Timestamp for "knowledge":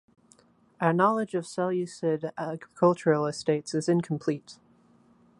0.93-1.35